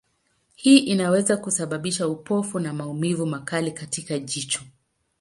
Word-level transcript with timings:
Hii 0.55 0.77
inaweza 0.77 1.37
kusababisha 1.37 2.07
upofu 2.07 2.59
na 2.59 2.73
maumivu 2.73 3.25
makali 3.25 3.71
katika 3.71 4.19
jicho. 4.19 4.61